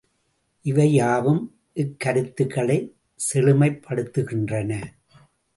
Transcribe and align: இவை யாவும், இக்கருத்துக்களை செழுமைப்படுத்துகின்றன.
இவை 0.65 0.93
யாவும், 0.93 1.43
இக்கருத்துக்களை 1.75 2.79
செழுமைப்படுத்துகின்றன. 3.33 4.81